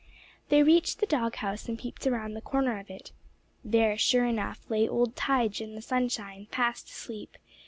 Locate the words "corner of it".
2.41-3.11